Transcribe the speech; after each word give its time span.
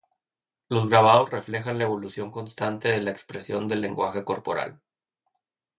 Los 0.67 0.89
grabados 0.89 1.29
reflejan 1.29 1.77
la 1.77 1.83
evolución 1.83 2.31
constante 2.31 2.87
de 2.87 3.01
la 3.01 3.11
expresión 3.11 3.67
del 3.67 3.81
lenguaje 3.81 4.23
corporal. 4.25 4.81